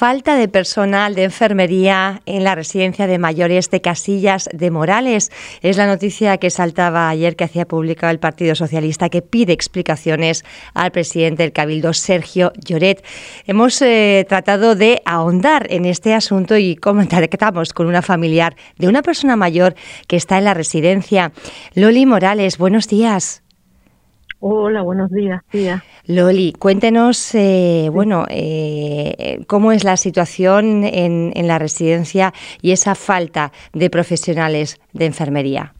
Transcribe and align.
falta 0.00 0.34
de 0.34 0.48
personal 0.48 1.14
de 1.14 1.24
enfermería 1.24 2.22
en 2.24 2.42
la 2.42 2.54
residencia 2.54 3.06
de 3.06 3.18
mayores 3.18 3.68
de 3.68 3.82
Casillas 3.82 4.48
de 4.50 4.70
Morales. 4.70 5.30
Es 5.60 5.76
la 5.76 5.86
noticia 5.86 6.38
que 6.38 6.48
saltaba 6.48 7.10
ayer 7.10 7.36
que 7.36 7.44
hacía 7.44 7.68
pública 7.68 8.10
el 8.10 8.18
Partido 8.18 8.54
Socialista 8.54 9.10
que 9.10 9.20
pide 9.20 9.52
explicaciones 9.52 10.42
al 10.72 10.90
presidente 10.90 11.42
del 11.42 11.52
Cabildo, 11.52 11.92
Sergio 11.92 12.50
Lloret. 12.64 13.04
Hemos 13.44 13.82
eh, 13.82 14.24
tratado 14.26 14.74
de 14.74 15.02
ahondar 15.04 15.66
en 15.68 15.84
este 15.84 16.14
asunto 16.14 16.56
y 16.56 16.76
contactamos 16.76 17.74
con 17.74 17.86
una 17.86 18.00
familiar 18.00 18.56
de 18.78 18.88
una 18.88 19.02
persona 19.02 19.36
mayor 19.36 19.74
que 20.06 20.16
está 20.16 20.38
en 20.38 20.44
la 20.44 20.54
residencia. 20.54 21.32
Loli 21.74 22.06
Morales, 22.06 22.56
buenos 22.56 22.88
días. 22.88 23.42
Hola, 24.42 24.80
buenos 24.80 25.10
días, 25.10 25.42
tía. 25.50 25.84
Loli, 26.06 26.54
cuéntenos, 26.58 27.34
eh, 27.34 27.90
bueno, 27.92 28.24
eh, 28.30 29.44
cómo 29.46 29.70
es 29.70 29.84
la 29.84 29.98
situación 29.98 30.82
en, 30.82 31.46
la 31.46 31.58
residencia 31.58 32.32
y 32.62 32.70
esa 32.72 32.94
falta 32.94 33.52
de 33.74 33.90
profesionales 33.90 34.80
de 34.94 35.04
enfermería. 35.04 35.74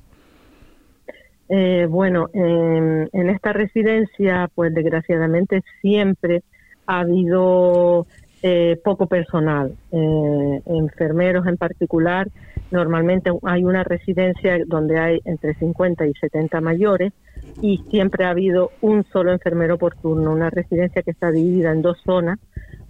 Eh, 1.49 1.87
bueno, 1.89 2.29
en, 2.35 3.31
esta 3.31 3.55
residencia, 3.55 4.51
pues 4.55 4.75
desgraciadamente 4.75 5.63
siempre 5.81 6.43
ha 6.87 7.01
habido 7.01 8.07
poco 8.85 9.07
personal, 9.07 9.75
enfermeros 9.91 11.47
en 11.47 11.57
particular. 11.57 12.29
Normalmente 12.71 13.31
hay 13.43 13.65
una 13.65 13.85
residencia 13.85 14.59
donde 14.67 14.99
hay 14.99 15.21
entre 15.25 15.55
50 15.55 16.07
y 16.07 16.13
70 16.15 16.61
mayores 16.61 17.13
y 17.61 17.79
siempre 17.91 18.25
ha 18.25 18.31
habido 18.31 18.71
un 18.81 19.05
solo 19.05 19.33
enfermero 19.33 19.79
por 19.79 19.95
turno, 19.97 20.33
una 20.33 20.51
residencia 20.51 21.03
que 21.03 21.11
está 21.11 21.31
dividida 21.31 21.73
en 21.73 21.83
dos 21.83 21.99
zonas 22.05 22.39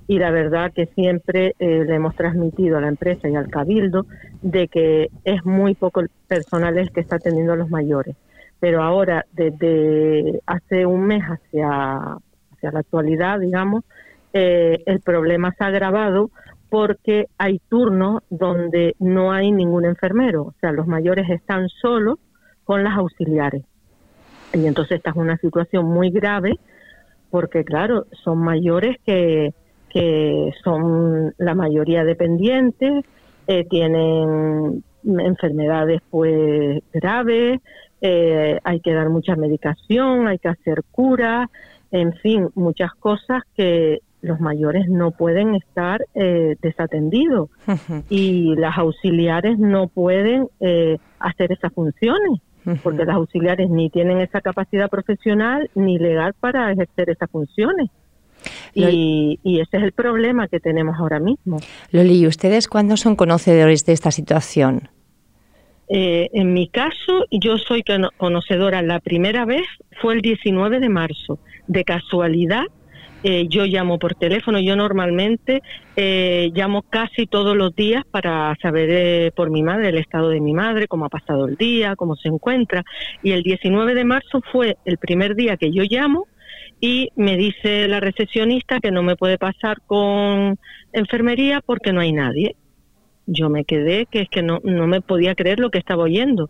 y 0.07 0.19
la 0.19 0.31
verdad 0.31 0.73
que 0.75 0.87
siempre 0.87 1.55
eh, 1.61 1.85
le 1.85 1.95
hemos 1.95 2.17
transmitido 2.17 2.79
a 2.79 2.81
la 2.81 2.89
empresa 2.89 3.29
y 3.29 3.37
al 3.37 3.49
cabildo 3.49 4.07
de 4.43 4.67
que 4.67 5.09
es 5.25 5.45
muy 5.45 5.75
poco 5.75 6.01
el 6.01 6.11
personal 6.27 6.77
el 6.79 6.91
que 6.91 7.01
está 7.01 7.17
atendiendo 7.17 7.53
a 7.53 7.57
los 7.57 7.71
mayores. 7.71 8.17
Pero 8.59 8.83
ahora, 8.83 9.25
desde 9.33 10.41
hace 10.47 10.85
un 10.85 11.07
mes 11.07 11.23
hacia, 11.23 12.19
hacia 12.53 12.73
la 12.73 12.81
actualidad, 12.81 13.39
digamos, 13.39 13.85
eh, 14.33 14.83
el 14.87 15.01
problema 15.01 15.53
se 15.57 15.63
ha 15.63 15.69
agravado 15.69 16.31
porque 16.69 17.27
hay 17.39 17.61
turnos 17.69 18.23
donde 18.31 18.95
no 18.99 19.33
hay 19.33 19.53
ningún 19.53 19.85
enfermero, 19.85 20.43
o 20.43 20.55
sea, 20.61 20.73
los 20.73 20.87
mayores 20.87 21.31
están 21.31 21.69
solos 21.69 22.19
con 22.65 22.85
las 22.85 22.97
auxiliares. 22.97 23.65
Y 24.53 24.67
entonces 24.67 24.99
esta 24.99 25.11
es 25.11 25.17
una 25.17 25.37
situación 25.37 25.87
muy 25.87 26.11
grave 26.11 26.59
porque, 27.31 27.65
claro, 27.65 28.07
son 28.25 28.39
mayores 28.39 28.97
que, 29.07 29.55
que 29.89 30.53
son 30.65 31.33
la 31.39 31.55
mayoría 31.55 32.05
dependientes, 32.05 33.05
eh, 33.47 33.65
tienen 33.69 34.83
enfermedades 35.05 36.01
pues 36.11 36.83
graves, 36.93 37.61
eh, 38.01 38.59
hay 38.65 38.81
que 38.81 38.93
dar 38.93 39.09
mucha 39.11 39.37
medicación, 39.37 40.29
hay 40.29 40.39
que 40.39 40.49
hacer 40.49 40.83
cura, 40.91 41.49
en 41.93 42.13
fin, 42.15 42.49
muchas 42.55 42.93
cosas 42.95 43.43
que 43.57 43.99
los 44.23 44.39
mayores 44.41 44.89
no 44.89 45.13
pueden 45.13 45.55
estar 45.55 46.05
eh, 46.15 46.57
desatendidos 46.61 47.49
y 48.11 48.55
las 48.57 48.77
auxiliares 48.77 49.59
no 49.59 49.89
pueden 49.89 50.49
hacer 51.19 51.53
esas 51.53 51.73
funciones 51.73 52.41
porque 52.83 53.05
las 53.05 53.17
auxiliares 53.17 53.69
ni 53.71 53.91
tienen 53.91 54.21
esa 54.21 54.41
capacidad 54.41 54.89
profesional 54.89 55.71
ni 55.75 55.99
legal 55.99 56.35
para 56.39 56.73
ejercer 56.73 57.11
esas 57.11 57.31
funciones. 57.31 57.91
Y, 58.75 59.39
ese 59.45 59.77
es 59.77 59.83
el 59.83 59.93
problema 59.93 60.49
que 60.49 60.61
tenemos 60.61 60.97
ahora 60.99 61.21
mismo. 61.21 61.59
Loli, 61.91 62.21
¿y 62.21 62.27
ustedes 62.27 62.69
cuándo 62.69 62.97
son 62.97 63.17
conocedores 63.17 63.85
de 63.85 63.93
esta 63.93 64.11
situación? 64.11 64.89
Eh, 65.89 66.29
en 66.33 66.53
mi 66.53 66.69
caso, 66.69 67.27
yo 67.31 67.59
soy 67.59 67.83
conocedora 68.17 68.81
la 68.81 69.01
primera 69.01 69.45
vez, 69.45 69.67
fue 70.01 70.15
el 70.15 70.23
19 70.23 70.81
de 70.81 70.89
marzo. 70.89 71.39
De 71.67 71.85
casualidad, 71.85 72.65
eh, 73.23 73.47
yo 73.49 73.67
llamo 73.67 73.99
por 73.99 74.15
teléfono, 74.15 74.61
yo 74.61 74.77
normalmente 74.77 75.63
eh, 75.95 76.51
llamo 76.55 76.83
casi 76.83 77.27
todos 77.27 77.55
los 77.55 77.75
días 77.77 78.05
para 78.11 78.57
saber 78.63 78.89
eh, 78.91 79.33
por 79.35 79.51
mi 79.51 79.63
madre 79.63 79.91
el 79.91 79.99
estado 79.99 80.31
de 80.31 80.41
mi 80.41 80.55
madre, 80.55 80.89
cómo 80.89 81.05
ha 81.05 81.11
pasado 81.11 81.47
el 81.47 81.57
día, 81.57 81.97
cómo 81.97 82.17
se 82.17 82.29
encuentra. 82.29 82.83
Y 83.23 83.33
el 83.33 83.43
19 83.43 83.95
de 83.95 84.05
marzo 84.05 84.41
fue 84.51 84.79
el 84.87 84.97
primer 84.97 85.35
día 85.35 85.59
que 85.59 85.71
yo 85.71 85.83
llamo 85.83 86.29
y 86.81 87.11
me 87.15 87.37
dice 87.37 87.89
la 87.89 88.01
recepcionista 88.01 88.81
que 88.81 88.91
no 88.91 89.03
me 89.03 89.17
puede 89.17 89.37
pasar 89.37 89.83
con 89.87 90.59
enfermería 90.93 91.61
porque 91.61 91.93
no 91.93 92.01
hay 92.01 92.13
nadie. 92.13 92.57
Yo 93.27 93.51
me 93.51 93.65
quedé 93.65 94.07
que 94.07 94.23
es 94.23 94.29
que 94.31 94.43
no, 94.43 94.61
no 94.65 94.87
me 94.87 95.03
podía 95.03 95.35
creer 95.35 95.61
lo 95.61 95.71
que 95.71 95.79
estaba 95.79 96.05
oyendo. 96.05 96.49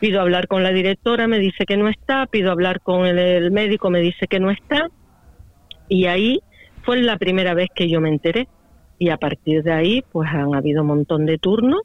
Pido 0.00 0.20
hablar 0.20 0.48
con 0.48 0.62
la 0.62 0.70
directora, 0.70 1.26
me 1.26 1.38
dice 1.38 1.64
que 1.64 1.78
no 1.78 1.88
está, 1.88 2.26
pido 2.26 2.52
hablar 2.52 2.80
con 2.82 3.06
el 3.06 3.50
médico, 3.50 3.88
me 3.88 4.00
dice 4.00 4.26
que 4.28 4.38
no 4.38 4.50
está 4.50 4.90
y 5.90 6.06
ahí 6.06 6.40
fue 6.82 7.02
la 7.02 7.18
primera 7.18 7.52
vez 7.52 7.68
que 7.74 7.90
yo 7.90 8.00
me 8.00 8.08
enteré. 8.08 8.48
Y 8.98 9.10
a 9.10 9.18
partir 9.18 9.62
de 9.62 9.72
ahí, 9.72 10.04
pues 10.12 10.30
han 10.30 10.54
habido 10.54 10.82
un 10.82 10.88
montón 10.88 11.26
de 11.26 11.36
turnos 11.36 11.82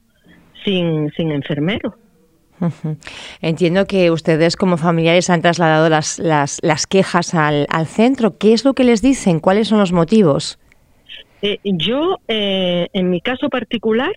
sin, 0.63 1.11
sin 1.17 1.31
enfermeros. 1.31 1.93
Entiendo 3.41 3.85
que 3.85 4.11
ustedes 4.11 4.55
como 4.55 4.77
familiares 4.77 5.29
han 5.29 5.41
trasladado 5.41 5.89
las, 5.89 6.19
las, 6.19 6.59
las 6.61 6.87
quejas 6.87 7.33
al, 7.33 7.67
al, 7.69 7.85
centro. 7.85 8.37
¿Qué 8.37 8.53
es 8.53 8.63
lo 8.63 8.73
que 8.73 8.83
les 8.83 9.01
dicen? 9.01 9.39
¿Cuáles 9.39 9.67
son 9.67 9.79
los 9.79 9.91
motivos? 9.91 10.57
Eh, 11.41 11.59
yo, 11.63 12.19
eh, 12.27 12.87
en 12.93 13.09
mi 13.09 13.21
caso 13.21 13.49
particular, 13.49 14.11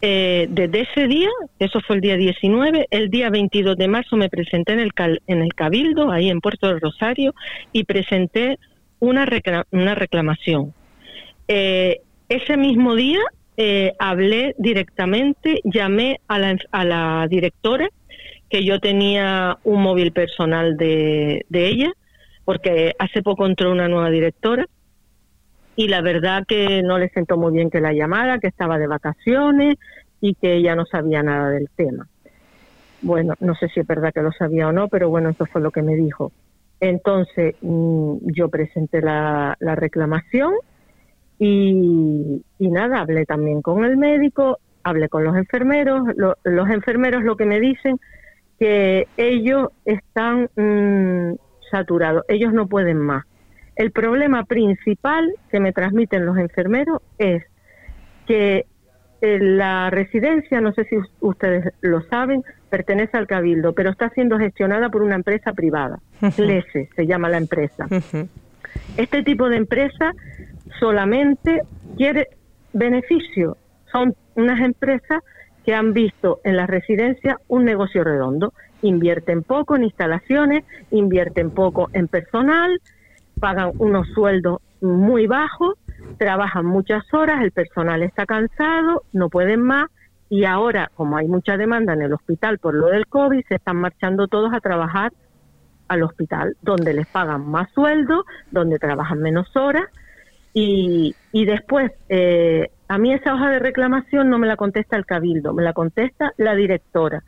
eh, 0.00 0.46
desde 0.50 0.82
ese 0.82 1.08
día, 1.08 1.30
eso 1.58 1.80
fue 1.80 1.96
el 1.96 2.02
día 2.02 2.16
19, 2.16 2.86
el 2.90 3.10
día 3.10 3.30
22 3.30 3.76
de 3.76 3.88
marzo 3.88 4.16
me 4.16 4.28
presenté 4.28 4.74
en 4.74 4.80
el, 4.80 4.92
en 5.26 5.42
el 5.42 5.54
Cabildo, 5.54 6.10
ahí 6.10 6.30
en 6.30 6.40
Puerto 6.40 6.68
del 6.68 6.80
Rosario, 6.80 7.34
y 7.72 7.84
presenté 7.84 8.58
una, 9.04 9.26
una 9.70 9.94
reclamación. 9.94 10.74
Eh, 11.48 12.00
ese 12.28 12.56
mismo 12.56 12.94
día 12.94 13.20
eh, 13.56 13.92
hablé 13.98 14.54
directamente, 14.58 15.60
llamé 15.64 16.20
a 16.28 16.38
la, 16.38 16.56
a 16.72 16.84
la 16.84 17.26
directora, 17.28 17.88
que 18.50 18.64
yo 18.64 18.80
tenía 18.80 19.58
un 19.64 19.82
móvil 19.82 20.12
personal 20.12 20.76
de, 20.76 21.44
de 21.48 21.66
ella, 21.68 21.92
porque 22.44 22.94
hace 22.98 23.22
poco 23.22 23.46
entró 23.46 23.72
una 23.72 23.88
nueva 23.88 24.10
directora, 24.10 24.66
y 25.76 25.88
la 25.88 26.02
verdad 26.02 26.44
que 26.46 26.82
no 26.82 26.98
le 26.98 27.08
sentó 27.08 27.36
muy 27.36 27.52
bien 27.52 27.70
que 27.70 27.80
la 27.80 27.92
llamara, 27.92 28.38
que 28.38 28.46
estaba 28.46 28.78
de 28.78 28.86
vacaciones 28.86 29.76
y 30.20 30.34
que 30.34 30.54
ella 30.54 30.76
no 30.76 30.86
sabía 30.86 31.22
nada 31.22 31.50
del 31.50 31.68
tema. 31.74 32.06
Bueno, 33.02 33.34
no 33.40 33.54
sé 33.56 33.68
si 33.68 33.80
es 33.80 33.86
verdad 33.86 34.12
que 34.14 34.22
lo 34.22 34.32
sabía 34.32 34.68
o 34.68 34.72
no, 34.72 34.88
pero 34.88 35.08
bueno, 35.10 35.30
eso 35.30 35.46
fue 35.46 35.60
lo 35.60 35.70
que 35.70 35.82
me 35.82 35.94
dijo. 35.96 36.32
Entonces 36.84 37.54
mm, 37.62 38.16
yo 38.36 38.50
presenté 38.50 39.00
la, 39.00 39.56
reclamación 39.58 40.52
y, 41.38 42.42
nada, 42.58 43.00
hablé 43.00 43.24
también 43.24 43.62
con 43.62 43.84
el 43.84 43.96
médico, 43.96 44.58
hablé 44.82 45.08
con 45.08 45.24
los 45.24 45.34
enfermeros, 45.34 46.02
los 46.16 46.70
enfermeros 46.70 47.24
lo 47.24 47.36
que 47.36 47.46
me 47.46 47.58
dicen 47.58 47.98
que 48.58 49.08
ellos 49.16 49.68
están 49.86 50.50
mm, 50.56 51.36
saturados, 51.70 52.24
ellos 52.28 52.52
no 52.52 52.66
pueden 52.66 52.98
más. 52.98 53.24
El 53.76 53.90
problema 53.90 54.44
principal 54.44 55.32
que 55.50 55.60
me 55.60 55.72
transmiten 55.72 56.26
los 56.26 56.36
enfermeros 56.36 57.00
es 57.16 57.44
que 58.26 58.66
la 59.40 59.90
residencia, 59.90 60.60
no 60.60 60.72
sé 60.72 60.84
si 60.84 60.96
ustedes 61.20 61.72
lo 61.80 62.02
saben, 62.02 62.42
pertenece 62.70 63.16
al 63.16 63.26
Cabildo, 63.26 63.72
pero 63.72 63.90
está 63.90 64.10
siendo 64.10 64.38
gestionada 64.38 64.88
por 64.88 65.02
una 65.02 65.14
empresa 65.14 65.52
privada. 65.52 66.00
LESE 66.36 66.88
se 66.94 67.06
llama 67.06 67.28
la 67.28 67.38
empresa. 67.38 67.86
Este 68.96 69.22
tipo 69.22 69.48
de 69.48 69.56
empresa 69.56 70.12
solamente 70.78 71.62
quiere 71.96 72.28
beneficio. 72.72 73.56
Son 73.92 74.14
unas 74.34 74.60
empresas 74.60 75.22
que 75.64 75.74
han 75.74 75.92
visto 75.92 76.40
en 76.44 76.56
la 76.56 76.66
residencia 76.66 77.38
un 77.48 77.64
negocio 77.64 78.04
redondo. 78.04 78.52
Invierten 78.82 79.42
poco 79.42 79.76
en 79.76 79.84
instalaciones, 79.84 80.64
invierten 80.90 81.50
poco 81.50 81.88
en 81.92 82.08
personal, 82.08 82.80
pagan 83.40 83.72
unos 83.78 84.08
sueldos 84.08 84.60
muy 84.80 85.26
bajos 85.26 85.78
trabajan 86.18 86.66
muchas 86.66 87.02
horas, 87.12 87.42
el 87.42 87.52
personal 87.52 88.02
está 88.02 88.26
cansado, 88.26 89.02
no 89.12 89.28
pueden 89.28 89.62
más 89.62 89.88
y 90.28 90.44
ahora, 90.44 90.90
como 90.94 91.16
hay 91.16 91.28
mucha 91.28 91.56
demanda 91.56 91.92
en 91.92 92.02
el 92.02 92.12
hospital 92.12 92.58
por 92.58 92.74
lo 92.74 92.86
del 92.86 93.06
COVID, 93.06 93.44
se 93.48 93.56
están 93.56 93.76
marchando 93.76 94.26
todos 94.26 94.52
a 94.52 94.60
trabajar 94.60 95.12
al 95.88 96.02
hospital, 96.02 96.56
donde 96.62 96.94
les 96.94 97.06
pagan 97.06 97.46
más 97.46 97.70
sueldo, 97.72 98.24
donde 98.50 98.78
trabajan 98.78 99.20
menos 99.20 99.54
horas 99.56 99.84
y, 100.54 101.16
y 101.32 101.44
después, 101.44 101.90
eh, 102.08 102.70
a 102.86 102.96
mí 102.96 103.12
esa 103.12 103.34
hoja 103.34 103.50
de 103.50 103.58
reclamación 103.58 104.30
no 104.30 104.38
me 104.38 104.46
la 104.46 104.56
contesta 104.56 104.96
el 104.96 105.04
cabildo, 105.04 105.52
me 105.52 105.64
la 105.64 105.72
contesta 105.72 106.32
la 106.36 106.54
directora. 106.54 107.24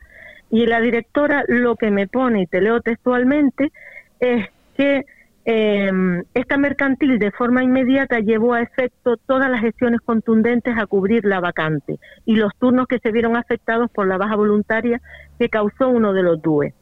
Y 0.49 0.65
la 0.65 0.79
directora 0.79 1.43
lo 1.47 1.75
que 1.75 1.91
me 1.91 2.07
pone, 2.07 2.43
y 2.43 2.47
te 2.47 2.61
leo 2.61 2.79
textualmente, 2.79 3.73
es 4.21 4.47
que 4.77 5.05
Em, 5.49 6.25
esta 6.33 6.57
mercantil 6.57 7.19
de 7.19 7.31
forma 7.31 7.63
inmediata 7.63 8.19
llevó 8.19 8.53
a 8.53 8.61
efecto 8.61 9.15
todas 9.15 9.49
las 9.49 9.61
gestiones 9.61 10.01
contundentes 10.01 10.77
a 10.77 10.85
cubrir 10.87 11.23
la 11.23 11.39
vacante 11.39 11.99
y 12.25 12.35
los 12.35 12.53
turnos 12.57 12.85
que 12.85 12.99
se 12.99 13.13
vieron 13.13 13.37
afectados 13.37 13.89
por 13.89 14.07
la 14.07 14.17
baja 14.17 14.35
voluntaria 14.35 14.99
que 15.39 15.47
causó 15.47 15.87
uno 15.87 16.11
de 16.11 16.21
los 16.21 16.41
DUE. 16.41 16.73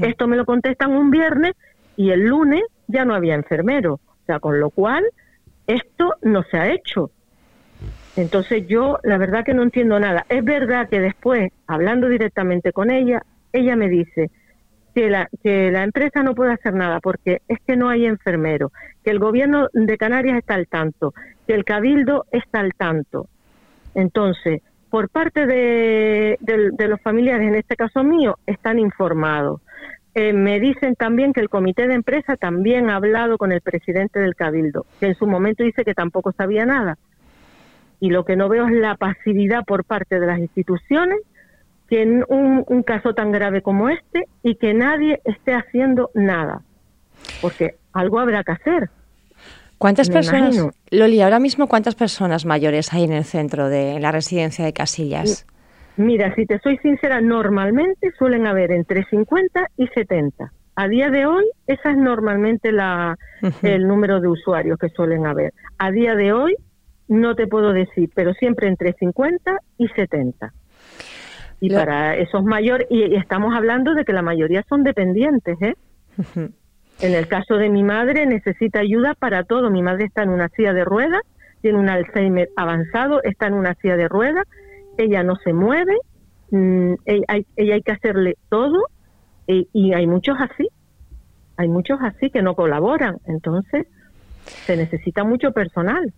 Esto 0.00 0.28
me 0.28 0.36
lo 0.36 0.44
contestan 0.44 0.92
un 0.92 1.10
viernes 1.10 1.54
y 1.96 2.10
el 2.10 2.20
lunes 2.20 2.62
ya 2.86 3.04
no 3.04 3.16
había 3.16 3.34
enfermero, 3.34 3.94
o 3.94 4.26
sea, 4.26 4.38
con 4.38 4.60
lo 4.60 4.70
cual 4.70 5.04
esto 5.66 6.14
no 6.22 6.44
se 6.44 6.58
ha 6.58 6.72
hecho. 6.72 7.10
Entonces 8.14 8.68
yo 8.68 9.00
la 9.02 9.18
verdad 9.18 9.44
que 9.44 9.54
no 9.54 9.64
entiendo 9.64 9.98
nada. 9.98 10.24
Es 10.28 10.44
verdad 10.44 10.88
que 10.88 11.00
después, 11.00 11.50
hablando 11.66 12.08
directamente 12.08 12.72
con 12.72 12.92
ella, 12.92 13.22
ella 13.52 13.74
me 13.74 13.88
dice, 13.88 14.30
que 14.96 15.10
la, 15.10 15.28
que 15.42 15.70
la 15.70 15.84
empresa 15.84 16.22
no 16.22 16.34
puede 16.34 16.54
hacer 16.54 16.72
nada 16.72 17.00
porque 17.00 17.42
es 17.48 17.58
que 17.66 17.76
no 17.76 17.90
hay 17.90 18.06
enfermero, 18.06 18.72
que 19.04 19.10
el 19.10 19.18
gobierno 19.18 19.68
de 19.74 19.98
Canarias 19.98 20.38
está 20.38 20.54
al 20.54 20.68
tanto, 20.68 21.12
que 21.46 21.52
el 21.52 21.66
cabildo 21.66 22.24
está 22.32 22.60
al 22.60 22.72
tanto. 22.72 23.28
Entonces, 23.94 24.62
por 24.88 25.10
parte 25.10 25.44
de, 25.44 26.38
los 26.88 26.98
familiares, 27.02 27.46
en 27.46 27.56
este 27.56 27.76
caso 27.76 28.02
mío, 28.04 28.38
están 28.46 28.78
informados. 28.78 29.60
Eh, 30.14 30.32
me 30.32 30.60
dicen 30.60 30.94
también 30.94 31.34
que 31.34 31.42
el 31.42 31.50
comité 31.50 31.86
de 31.88 31.92
empresa 31.92 32.38
también 32.38 32.88
ha 32.88 32.96
hablado 32.96 33.36
con 33.36 33.52
el 33.52 33.60
presidente 33.60 34.18
del 34.18 34.34
cabildo, 34.34 34.86
que 34.98 35.08
en 35.08 35.14
su 35.14 35.26
momento 35.26 35.62
dice 35.62 35.84
que 35.84 35.92
tampoco 35.92 36.32
sabía 36.32 36.64
nada. 36.64 36.96
Y 38.00 38.08
lo 38.08 38.24
que 38.24 38.36
no 38.36 38.48
veo 38.48 38.66
es 38.66 38.72
la 38.72 38.94
pasividad 38.94 39.62
por 39.66 39.84
parte 39.84 40.18
de 40.18 40.26
las 40.26 40.38
instituciones 40.38 41.18
que 41.88 42.02
en 42.02 42.24
un, 42.28 42.82
caso 42.82 43.14
tan 43.14 43.32
grave 43.32 43.62
como 43.62 43.88
este 43.88 44.26
y 44.42 44.56
que 44.56 44.74
nadie 44.74 45.20
esté 45.24 45.54
haciendo 45.54 46.10
nada, 46.14 46.62
porque 47.40 47.76
algo 47.92 48.18
habrá 48.18 48.42
que 48.44 48.52
hacer. 48.52 48.90
¿Cuántas 49.78 50.08
personas, 50.08 50.68
Loli, 50.90 51.20
ahora 51.20 51.38
mismo 51.38 51.68
cuántas 51.68 51.94
personas 51.94 52.46
mayores 52.46 52.92
hay 52.94 53.04
en 53.04 53.12
el 53.12 53.24
centro 53.24 53.68
de 53.68 54.00
la 54.00 54.10
residencia 54.10 54.64
de 54.64 54.72
Casillas? 54.72 55.46
Mira, 55.96 56.34
si 56.34 56.46
te 56.46 56.58
soy 56.58 56.78
sincera, 56.78 57.20
normalmente 57.20 58.12
suelen 58.18 58.46
haber 58.46 58.70
entre 58.70 59.04
50 59.04 59.68
y 59.76 59.86
70. 59.88 60.52
A 60.76 60.88
día 60.88 61.08
de 61.08 61.24
hoy, 61.24 61.44
esa 61.66 61.90
es 61.90 61.96
normalmente 61.96 62.70
la, 62.70 63.16
el 63.62 63.88
número 63.88 64.20
de 64.20 64.28
usuarios 64.28 64.78
que 64.78 64.90
suelen 64.90 65.26
haber. 65.26 65.54
A 65.78 65.90
día 65.90 66.14
de 66.14 66.32
hoy, 66.32 66.54
no 67.08 67.34
te 67.34 67.46
puedo 67.46 67.72
decir, 67.72 68.10
pero 68.14 68.34
siempre 68.34 68.68
entre 68.68 68.92
50 68.92 69.58
y 69.78 69.88
70. 69.88 70.52
Y 71.60 71.70
para 71.70 72.16
esos 72.16 72.44
mayores, 72.44 72.86
y, 72.90 73.14
estamos 73.14 73.54
hablando 73.54 73.94
de 73.94 74.04
que 74.04 74.12
la 74.12 74.22
mayoría 74.22 74.62
son 74.68 74.82
dependientes, 74.82 75.56
¿eh? 75.60 75.74
En 76.98 77.14
el 77.14 77.28
caso 77.28 77.56
de 77.56 77.68
mi 77.68 77.82
madre 77.82 78.24
necesita 78.24 78.80
ayuda 78.80 79.14
para 79.14 79.44
todo. 79.44 79.70
Mi 79.70 79.82
madre 79.82 80.06
está 80.06 80.22
en 80.22 80.30
una 80.30 80.48
silla 80.48 80.72
de 80.72 80.82
ruedas, 80.82 81.20
tiene 81.60 81.78
un 81.78 81.90
Alzheimer 81.90 82.48
avanzado, 82.56 83.22
está 83.22 83.48
en 83.48 83.52
una 83.52 83.74
silla 83.74 83.96
de 83.96 84.08
ruedas, 84.08 84.46
ella 84.96 85.22
no 85.22 85.36
se 85.36 85.52
mueve, 85.52 85.94
mm, 86.50 86.94
ella, 87.04 87.24
hay, 87.28 87.46
ella, 87.56 87.74
hay, 87.74 87.82
que 87.82 87.92
hacerle 87.92 88.36
todo 88.48 88.86
y, 89.46 89.68
y 89.74 89.92
hay 89.92 90.06
muchos 90.06 90.38
así, 90.40 90.68
hay 91.58 91.68
muchos 91.68 91.98
así 92.00 92.30
que 92.30 92.40
no 92.40 92.54
colaboran. 92.54 93.18
Entonces 93.26 93.86
se 94.46 94.76
necesita 94.78 95.22
mucho 95.22 95.52
personal. 95.52 96.14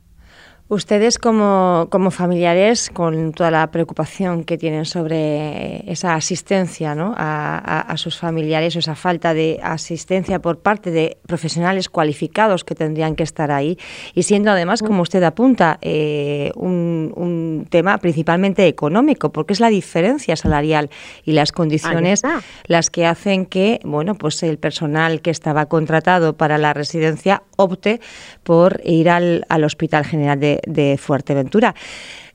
Ustedes 0.71 1.17
como, 1.17 1.89
como, 1.91 2.11
familiares, 2.11 2.91
con 2.93 3.33
toda 3.33 3.51
la 3.51 3.71
preocupación 3.71 4.45
que 4.45 4.59
tienen 4.59 4.85
sobre 4.85 5.91
esa 5.91 6.15
asistencia 6.15 6.95
¿no? 6.95 7.15
a, 7.17 7.95
sus 7.97 8.19
familiares 8.19 8.77
o 8.77 8.79
esa 8.79 8.95
falta 8.95 9.33
de 9.33 9.61
asistencia 9.63 10.41
por 10.41 10.59
parte 10.59 10.91
de 10.91 11.17
profesionales 11.27 11.89
cualificados 11.89 12.65
que 12.65 12.75
tendrían 12.75 13.17
que 13.17 13.23
estar 13.23 13.51
ahí, 13.51 13.79
y 14.15 14.25
siendo 14.25 14.51
además, 14.51 14.83
como 14.83 15.01
usted 15.01 15.23
apunta, 15.23 15.79
eh, 15.81 16.53
un, 16.55 17.15
un, 17.17 17.67
tema 17.71 17.97
principalmente 17.97 18.67
económico, 18.67 19.33
porque 19.33 19.55
es 19.55 19.61
la 19.61 19.71
diferencia 19.71 20.37
salarial 20.37 20.91
y 21.25 21.33
las 21.33 21.51
condiciones 21.51 22.23
las 22.67 22.91
que 22.91 23.07
hacen 23.07 23.47
que 23.47 23.81
bueno, 23.85 24.17
pues 24.17 24.43
el 24.43 24.59
personal 24.59 25.23
que 25.23 25.31
estaba 25.31 25.67
contratado 25.67 26.37
para 26.37 26.59
la 26.59 26.75
residencia 26.75 27.43
opte 27.57 28.01
por 28.43 28.81
ir 28.85 29.09
al, 29.11 29.47
al 29.49 29.65
Hospital 29.65 30.05
General 30.05 30.39
de 30.39 30.58
de, 30.67 30.97
Fuerteventura. 30.99 31.75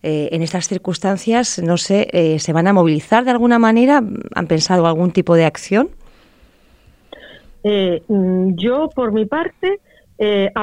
Eh, 0.02 0.30
en 0.32 0.42
estas 0.42 0.68
circunstancias, 0.68 1.62
no 1.64 1.78
sé, 1.78 2.08
eh, 2.12 2.40
¿se 2.40 2.54
van 2.54 2.68
a 2.68 2.74
movilizar 2.74 3.24
de 3.24 3.32
alguna 3.32 3.60
manera? 3.60 4.02
¿Han 4.36 4.48
pensado 4.48 4.86
algún 4.86 5.12
tipo 5.12 5.36
de 5.36 5.46
acción? 5.46 5.90
Eh, 7.64 8.02
mm, 8.08 8.56
yo, 8.56 8.90
por 8.94 9.12
mi 9.12 9.26
parte, 9.26 9.80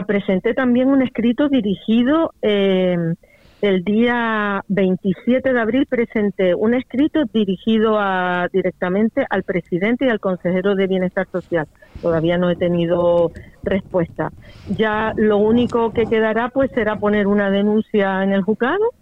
presenté 0.06 0.54
también 0.54 0.88
un 0.88 1.02
escrito 1.02 1.48
dirigido 1.48 2.32
el 3.62 3.84
día 3.84 4.64
27 4.68 5.52
de 5.52 5.60
abril 5.60 5.86
presenté 5.86 6.54
un 6.54 6.74
escrito 6.74 7.24
dirigido 7.32 7.98
a, 7.98 8.48
directamente 8.52 9.26
al 9.28 9.42
presidente 9.42 10.06
y 10.06 10.08
al 10.08 10.20
consejero 10.20 10.74
de 10.74 10.86
Bienestar 10.86 11.26
Social. 11.30 11.66
Todavía 12.00 12.38
no 12.38 12.50
he 12.50 12.56
tenido 12.56 13.32
respuesta. 13.62 14.30
Ya 14.76 15.12
lo 15.16 15.36
único 15.36 15.92
que 15.92 16.06
quedará 16.06 16.48
pues 16.48 16.70
será 16.72 16.96
poner 16.96 17.26
una 17.26 17.50
denuncia 17.50 18.22
en 18.24 18.32
el 18.32 18.42
juzgado. 18.42 18.92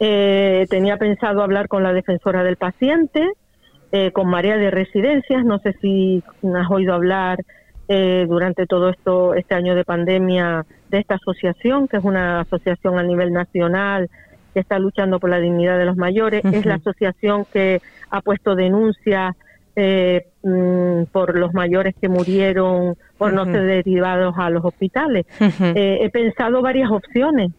Eh, 0.00 0.66
tenía 0.68 0.96
pensado 0.96 1.42
hablar 1.42 1.68
con 1.68 1.82
la 1.82 1.92
defensora 1.92 2.42
del 2.42 2.56
paciente, 2.56 3.24
eh, 3.92 4.10
con 4.12 4.28
María 4.28 4.56
de 4.56 4.70
Residencias. 4.70 5.44
No 5.44 5.58
sé 5.60 5.74
si 5.80 6.22
has 6.56 6.70
oído 6.70 6.92
hablar 6.92 7.38
eh, 7.88 8.26
durante 8.28 8.66
todo 8.66 8.90
esto 8.90 9.34
este 9.34 9.54
año 9.54 9.74
de 9.74 9.84
pandemia 9.84 10.66
de 10.90 10.98
esta 10.98 11.16
asociación, 11.16 11.88
que 11.88 11.98
es 11.98 12.04
una 12.04 12.40
asociación 12.40 12.98
a 12.98 13.02
nivel 13.02 13.32
nacional 13.32 14.08
que 14.54 14.60
está 14.60 14.78
luchando 14.78 15.20
por 15.20 15.30
la 15.30 15.38
dignidad 15.38 15.78
de 15.78 15.84
los 15.84 15.96
mayores. 15.96 16.44
Es 16.44 16.64
la 16.64 16.74
asociación 16.74 17.44
que 17.52 17.80
ha 18.10 18.20
puesto 18.20 18.54
denuncias 18.54 19.36
eh, 19.76 20.26
mm, 20.42 21.04
por 21.12 21.36
los 21.36 21.54
mayores 21.54 21.94
que 22.00 22.08
murieron 22.08 22.96
por 23.16 23.32
no 23.32 23.44
ser 23.44 23.62
derivados 23.62 24.34
a 24.36 24.50
los 24.50 24.64
hospitales. 24.64 25.26
Eh, 25.40 25.98
he 26.02 26.10
pensado 26.10 26.62
varias 26.62 26.90
opciones. 26.90 27.52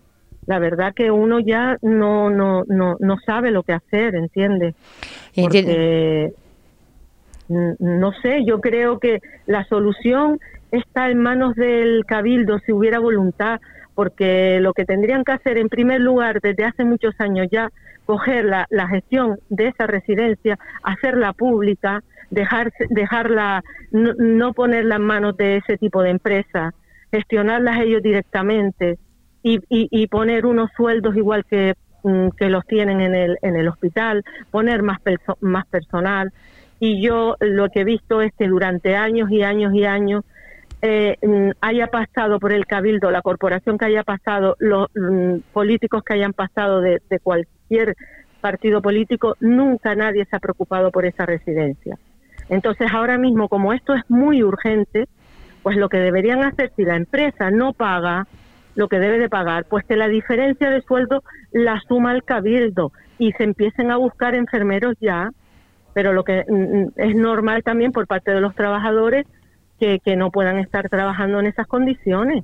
La 0.46 0.58
verdad 0.60 0.94
que 0.94 1.12
uno 1.12 1.40
ya 1.40 1.78
no 1.82 2.30
no 2.30 2.64
no, 2.68 2.98
no 3.00 3.18
sabe 3.26 3.52
lo 3.52 3.64
que 3.64 3.74
hacer, 3.74 4.16
¿entiendes? 4.16 4.76
Porque, 5.36 6.34
no 7.48 8.12
sé, 8.22 8.44
yo 8.46 8.60
creo 8.60 9.00
que 9.00 9.20
la 9.46 9.64
solución 9.66 10.40
está 10.72 11.10
en 11.10 11.20
manos 11.20 11.56
del 11.56 12.06
cabildo 12.06 12.60
si 12.60 12.72
hubiera 12.72 13.00
voluntad, 13.00 13.60
porque 13.96 14.60
lo 14.62 14.74
que 14.74 14.86
tendrían 14.86 15.24
que 15.24 15.34
hacer 15.34 15.58
en 15.58 15.70
primer 15.70 16.02
lugar 16.02 16.40
desde 16.42 16.66
hace 16.66 16.86
muchos 16.86 17.14
años 17.20 17.48
ya, 17.52 17.70
coger 18.06 18.46
la, 18.46 18.66
la 18.70 18.88
gestión 18.88 19.40
de 19.50 19.68
esa 19.68 19.86
residencia, 19.86 20.58
hacerla 20.84 21.34
pública, 21.34 22.02
dejar, 22.30 22.72
dejarla, 22.90 23.64
no, 23.92 24.54
ponerla 24.54 24.96
en 24.96 25.02
manos 25.04 25.38
de 25.38 25.58
ese 25.58 25.78
tipo 25.78 26.02
de 26.02 26.12
empresas, 26.12 26.74
gestionarlas 27.12 27.82
ellos 27.82 28.02
directamente 28.02 28.98
y, 29.44 29.60
y, 29.70 30.08
poner 30.08 30.46
unos 30.46 30.70
sueldos 30.76 31.16
igual 31.16 31.46
que, 31.46 31.76
mm, 32.04 32.30
que 32.38 32.50
los 32.50 32.66
tienen 32.66 33.00
en 33.00 33.16
el, 33.16 33.38
en 33.42 33.56
el 33.56 33.68
hospital, 33.68 34.24
poner 34.52 34.84
más, 34.84 35.00
más 35.42 35.66
personal. 35.68 36.32
Y 36.80 37.02
yo 37.02 37.36
lo 37.40 37.70
que 37.70 37.82
he 37.82 37.84
visto 37.84 38.22
es 38.22 38.34
que 38.38 38.48
durante 38.48 38.96
años 38.96 39.32
y 39.32 39.44
años 39.44 39.74
y 39.74 39.86
años 39.86 40.24
eh, 40.82 41.18
mm, 41.22 41.52
haya 41.60 41.88
pasado 41.88 42.40
por 42.40 42.54
el 42.54 42.66
cabildo, 42.66 43.12
la 43.12 43.22
corporación 43.22 43.78
que 43.78 43.86
haya 43.86 44.04
pasado, 44.04 44.56
los 44.60 44.88
mm, 44.96 45.40
políticos 45.52 46.04
que 46.04 46.14
hayan 46.14 46.34
pasado 46.34 46.82
de, 46.82 47.02
cualquier 47.22 47.96
partido 48.40 48.82
político, 48.82 49.36
nunca 49.42 49.96
nadie 49.96 50.26
se 50.26 50.36
ha 50.36 50.40
preocupado 50.40 50.92
por 50.92 51.06
esa 51.06 51.26
residencia. 51.26 51.98
Entonces, 52.48 52.90
ahora 52.94 53.18
mismo, 53.18 53.50
como 53.50 53.74
esto 53.74 53.94
es 53.94 54.04
muy 54.10 54.42
urgente, 54.42 55.08
pues 55.62 55.76
lo 55.76 55.90
que 55.90 55.98
deberían 55.98 56.44
hacer 56.44 56.72
si 56.76 56.84
la 56.84 56.96
empresa 56.96 57.52
no 57.52 57.74
paga 57.74 58.26
lo 58.76 58.88
que 58.88 59.00
debe 59.00 59.20
de 59.20 59.28
pagar, 59.28 59.66
pues 59.66 59.86
que 59.86 59.98
la 59.98 60.08
diferencia 60.08 60.70
de 60.70 60.82
sueldo 60.82 61.24
la 61.52 61.82
suma 61.88 62.14
el 62.14 62.24
cabildo 62.24 62.94
y 63.18 63.34
se 63.34 63.44
empiecen 63.44 63.92
a 63.92 63.98
buscar 63.98 64.36
enfermeros 64.36 64.96
ya, 65.02 65.32
pero 65.94 66.14
lo 66.14 66.24
que 66.24 66.46
mm, 66.48 66.88
es 66.96 67.16
normal 67.16 67.64
también 67.64 67.92
por 67.92 68.08
parte 68.08 68.32
de 68.32 68.40
los 68.40 68.56
trabajadores 68.56 69.26
que, 69.80 70.16
no 70.16 70.32
puedan 70.32 70.58
estar 70.60 70.90
trabajando 70.90 71.40
en 71.40 71.48
esas 71.48 71.68
condiciones. 71.68 72.44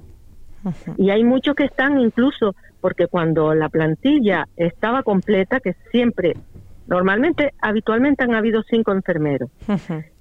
Y 0.97 1.11
hay 1.11 1.23
muchos 1.23 1.55
que 1.55 1.65
están 1.65 1.99
incluso, 1.99 2.55
porque 2.81 3.07
cuando 3.07 3.53
la 3.53 3.69
plantilla 3.69 4.47
estaba 4.55 5.03
completa, 5.03 5.59
que 5.59 5.75
siempre, 5.91 6.33
normalmente, 6.87 7.53
habitualmente 7.61 8.23
han 8.23 8.33
habido 8.33 8.63
cinco 8.63 8.91
enfermeros. 8.91 9.49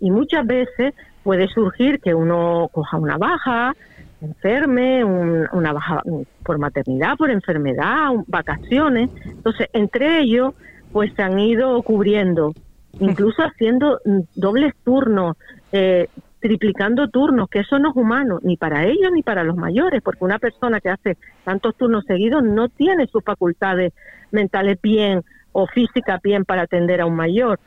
Y 0.00 0.10
muchas 0.10 0.46
veces 0.46 0.94
puede 1.22 1.48
surgir 1.48 2.00
que 2.00 2.14
uno 2.14 2.68
coja 2.72 2.98
una 2.98 3.16
baja, 3.16 3.74
enferme, 4.20 5.04
una 5.04 5.72
baja 5.72 6.02
por 6.42 6.58
maternidad, 6.58 7.16
por 7.16 7.30
enfermedad, 7.30 8.10
vacaciones. 8.26 9.10
Entonces, 9.24 9.68
entre 9.72 10.20
ellos, 10.20 10.54
pues 10.92 11.12
se 11.14 11.22
han 11.22 11.38
ido 11.38 11.82
cubriendo, 11.82 12.52
incluso 13.00 13.42
haciendo 13.42 13.98
dobles 14.34 14.74
turnos, 14.84 15.36
eh, 15.72 16.08
triplicando 16.44 17.08
turnos, 17.08 17.48
que 17.48 17.60
eso 17.60 17.78
no 17.78 17.88
es 17.88 17.96
humano, 17.96 18.38
ni 18.42 18.58
para 18.58 18.84
ellos 18.84 19.10
ni 19.14 19.22
para 19.22 19.44
los 19.44 19.56
mayores, 19.56 20.02
porque 20.02 20.26
una 20.26 20.38
persona 20.38 20.78
que 20.78 20.90
hace 20.90 21.16
tantos 21.42 21.74
turnos 21.74 22.04
seguidos 22.04 22.42
no 22.42 22.68
tiene 22.68 23.06
sus 23.06 23.24
facultades 23.24 23.94
mentales 24.30 24.78
bien 24.82 25.22
o 25.52 25.66
físicas 25.66 26.20
bien 26.22 26.44
para 26.44 26.64
atender 26.64 27.00
a 27.00 27.06
un 27.06 27.16
mayor. 27.16 27.58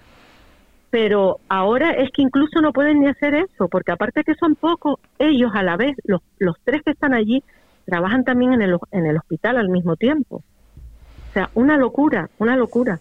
Pero 0.92 1.40
ahora 1.50 1.90
es 1.90 2.12
que 2.12 2.22
incluso 2.22 2.62
no 2.62 2.72
pueden 2.72 3.00
ni 3.00 3.08
hacer 3.08 3.34
eso, 3.34 3.68
porque 3.68 3.94
aparte 3.94 4.24
que 4.24 4.36
son 4.36 4.54
pocos, 4.54 5.00
ellos 5.18 5.50
a 5.56 5.64
la 5.64 5.76
vez, 5.76 5.96
los, 6.04 6.22
los 6.38 6.56
tres 6.64 6.84
que 6.84 6.92
están 6.92 7.16
allí, 7.16 7.44
trabajan 7.88 8.26
también 8.26 8.54
en 8.54 8.62
el, 8.62 8.78
en 8.92 9.08
el 9.08 9.18
hospital 9.18 9.58
al 9.58 9.70
mismo 9.70 9.96
tiempo. 9.96 10.44
O 11.30 11.34
sea, 11.34 11.50
una 11.56 11.78
locura, 11.78 12.30
una 12.38 12.56
locura. 12.56 13.00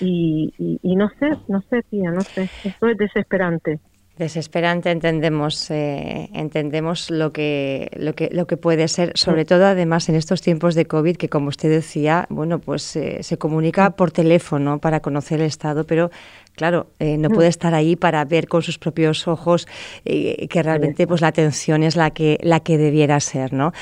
Y, 0.00 0.54
y, 0.82 0.96
no 0.96 1.10
sé, 1.20 1.36
no 1.46 1.60
sé, 1.68 1.82
tía, 1.90 2.10
no 2.10 2.22
sé. 2.22 2.48
Esto 2.64 2.88
es 2.88 2.96
desesperante. 2.96 3.80
Desesperante 4.18 4.90
entendemos 4.90 5.70
eh, 5.70 6.28
entendemos 6.34 7.08
lo 7.08 7.32
que 7.32 7.88
lo 7.96 8.14
que 8.14 8.30
lo 8.32 8.48
que 8.48 8.56
puede 8.56 8.88
ser 8.88 9.12
sobre 9.14 9.44
todo 9.44 9.64
además 9.64 10.08
en 10.08 10.16
estos 10.16 10.42
tiempos 10.42 10.74
de 10.74 10.86
covid 10.86 11.16
que 11.16 11.28
como 11.28 11.48
usted 11.48 11.70
decía 11.70 12.26
bueno 12.28 12.58
pues 12.58 12.96
eh, 12.96 13.22
se 13.22 13.38
comunica 13.38 13.90
por 13.90 14.10
teléfono 14.10 14.80
para 14.80 14.98
conocer 14.98 15.38
el 15.38 15.46
estado 15.46 15.84
pero 15.84 16.10
claro 16.56 16.88
eh, 16.98 17.16
no 17.16 17.30
puede 17.30 17.46
estar 17.46 17.74
ahí 17.74 17.94
para 17.94 18.24
ver 18.24 18.48
con 18.48 18.62
sus 18.62 18.76
propios 18.76 19.28
ojos 19.28 19.68
que 20.04 20.62
realmente 20.64 21.06
pues 21.06 21.20
la 21.20 21.28
atención 21.28 21.84
es 21.84 21.94
la 21.94 22.10
que 22.10 22.38
la 22.42 22.58
que 22.58 22.76
debiera 22.76 23.20
ser 23.20 23.52
no 23.52 23.72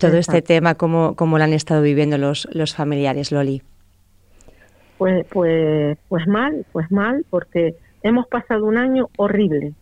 todo 0.00 0.16
este 0.16 0.42
tema 0.42 0.74
cómo 0.74 1.14
cómo 1.14 1.38
lo 1.38 1.44
han 1.44 1.52
estado 1.52 1.82
viviendo 1.82 2.18
los 2.18 2.48
los 2.50 2.74
familiares 2.74 3.30
Loli 3.30 3.62
pues 4.98 5.24
pues 5.30 5.96
pues 6.08 6.26
mal 6.26 6.66
pues 6.72 6.90
mal 6.90 7.24
porque 7.30 7.76
hemos 8.02 8.26
pasado 8.26 8.64
un 8.64 8.76
año 8.76 9.08
horrible, 9.16 9.74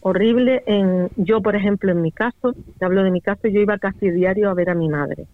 horrible 0.00 0.62
en, 0.66 1.08
yo 1.16 1.40
por 1.40 1.56
ejemplo 1.56 1.92
en 1.92 2.02
mi 2.02 2.12
caso, 2.12 2.54
te 2.78 2.84
hablo 2.84 3.02
de 3.02 3.10
mi 3.10 3.20
caso, 3.20 3.48
yo 3.48 3.60
iba 3.60 3.78
casi 3.78 4.10
diario 4.10 4.50
a 4.50 4.54
ver 4.54 4.70
a 4.70 4.74
mi 4.74 4.88
madre. 4.88 5.26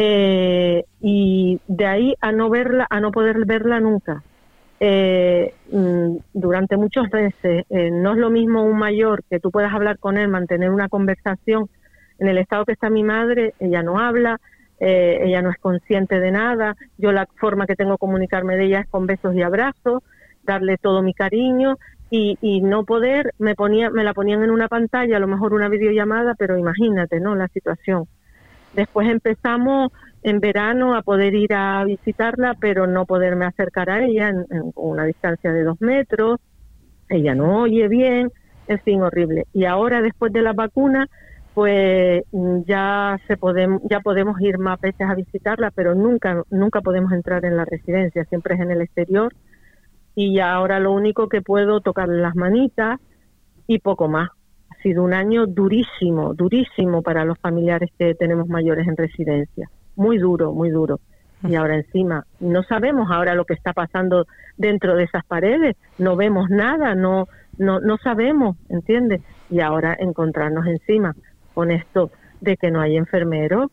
Eh, 0.00 0.84
y 1.00 1.60
de 1.66 1.86
ahí 1.86 2.14
a 2.20 2.30
no 2.30 2.50
verla, 2.50 2.86
a 2.88 3.00
no 3.00 3.10
poder 3.10 3.44
verla 3.46 3.80
nunca. 3.80 4.22
Eh, 4.78 5.54
mm, 5.72 6.16
durante 6.34 6.76
muchos 6.76 7.12
meses, 7.12 7.64
eh, 7.68 7.90
no 7.90 8.12
es 8.12 8.18
lo 8.18 8.30
mismo 8.30 8.62
un 8.62 8.78
mayor 8.78 9.24
que 9.28 9.40
tú 9.40 9.50
puedas 9.50 9.72
hablar 9.72 9.98
con 9.98 10.16
él, 10.16 10.28
mantener 10.28 10.70
una 10.70 10.88
conversación. 10.88 11.68
En 12.20 12.28
el 12.28 12.38
estado 12.38 12.64
que 12.64 12.72
está 12.72 12.90
mi 12.90 13.02
madre, 13.02 13.54
ella 13.58 13.82
no 13.82 13.98
habla, 13.98 14.40
ella 14.80 15.42
no 15.42 15.50
es 15.50 15.58
consciente 15.58 16.20
de 16.20 16.30
nada. 16.30 16.76
Yo 16.96 17.10
la 17.10 17.26
forma 17.40 17.66
que 17.66 17.74
tengo 17.74 17.92
de 17.92 17.98
comunicarme 17.98 18.54
de 18.54 18.66
ella 18.66 18.80
es 18.80 18.88
con 18.88 19.06
besos 19.06 19.34
y 19.34 19.42
abrazos 19.42 20.04
darle 20.48 20.78
todo 20.78 21.02
mi 21.02 21.14
cariño 21.14 21.76
y, 22.10 22.38
y, 22.40 22.62
no 22.62 22.84
poder, 22.84 23.34
me, 23.38 23.54
ponía, 23.54 23.90
me 23.90 24.02
la 24.02 24.14
ponían 24.14 24.42
en 24.42 24.50
una 24.50 24.66
pantalla, 24.66 25.18
a 25.18 25.20
lo 25.20 25.28
mejor 25.28 25.52
una 25.52 25.68
videollamada, 25.68 26.34
pero 26.34 26.56
imagínate, 26.56 27.20
¿no? 27.20 27.34
La 27.34 27.48
situación. 27.48 28.06
Después 28.72 29.08
empezamos 29.08 29.92
en 30.22 30.40
verano 30.40 30.96
a 30.96 31.02
poder 31.02 31.34
ir 31.34 31.52
a 31.52 31.84
visitarla, 31.84 32.56
pero 32.58 32.86
no 32.86 33.04
poderme 33.04 33.44
acercar 33.44 33.90
a 33.90 34.04
ella 34.04 34.30
en, 34.30 34.46
una 34.74 35.04
distancia 35.04 35.52
de 35.52 35.64
dos 35.64 35.80
metros. 35.80 36.40
Ella 37.10 37.34
no 37.34 37.62
oye 37.62 37.88
bien, 37.88 38.32
en 38.68 38.78
fin, 38.80 39.02
horrible. 39.02 39.46
Y 39.52 39.66
ahora, 39.66 40.00
después 40.00 40.32
de 40.32 40.42
la 40.42 40.54
vacuna, 40.54 41.08
pues 41.52 42.22
ya 42.66 43.18
se 43.26 43.36
podemos 43.36 43.82
ya 43.90 44.00
podemos 44.00 44.40
ir 44.40 44.58
más 44.58 44.80
veces 44.80 45.08
a 45.08 45.14
visitarla, 45.14 45.72
pero 45.72 45.94
nunca 45.94 46.42
nunca 46.50 46.80
podemos 46.80 47.12
entrar 47.12 47.44
en 47.44 47.56
la 47.56 47.64
residencia, 47.64 48.24
siempre 48.26 48.54
es 48.54 48.60
en 48.60 48.70
el 48.70 48.80
exterior 48.80 49.34
y 50.20 50.40
ahora 50.40 50.80
lo 50.80 50.90
único 50.90 51.28
que 51.28 51.42
puedo 51.42 51.80
tocarle 51.80 52.20
las 52.20 52.34
manitas 52.34 52.98
y 53.68 53.78
poco 53.78 54.08
más. 54.08 54.30
Ha 54.68 54.82
sido 54.82 55.04
un 55.04 55.14
año 55.14 55.46
durísimo, 55.46 56.34
durísimo 56.34 57.02
para 57.02 57.24
los 57.24 57.38
familiares 57.38 57.92
que 57.96 58.16
tenemos 58.16 58.48
mayores 58.48 58.88
en 58.88 58.96
residencia. 58.96 59.70
Muy 59.94 60.18
duro, 60.18 60.52
muy 60.52 60.70
duro. 60.70 60.98
Y 61.48 61.54
ahora 61.54 61.76
encima, 61.76 62.26
no 62.40 62.64
sabemos 62.64 63.12
ahora 63.12 63.36
lo 63.36 63.44
que 63.44 63.54
está 63.54 63.72
pasando 63.72 64.26
dentro 64.56 64.96
de 64.96 65.04
esas 65.04 65.24
paredes, 65.24 65.76
no 65.98 66.16
vemos 66.16 66.50
nada, 66.50 66.96
no, 66.96 67.28
no, 67.56 67.78
no 67.78 67.96
sabemos, 67.98 68.56
¿entiendes? 68.70 69.20
Y 69.50 69.60
ahora 69.60 69.96
encontrarnos 70.00 70.66
encima 70.66 71.14
con 71.54 71.70
esto 71.70 72.10
de 72.40 72.56
que 72.56 72.72
no 72.72 72.80
hay 72.80 72.96
enfermeros, 72.96 73.70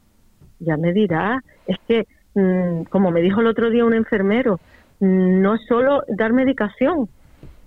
ya 0.59 0.77
me 0.77 0.93
dirá, 0.93 1.43
es 1.65 1.77
que, 1.87 2.05
mm, 2.35 2.83
como 2.91 3.09
me 3.09 3.21
dijo 3.21 3.41
el 3.41 3.47
otro 3.47 3.71
día 3.71 3.83
un 3.83 3.95
enfermero, 3.95 4.59
no 4.99 5.57
solo 5.57 6.03
dar 6.07 6.33
medicación. 6.33 7.09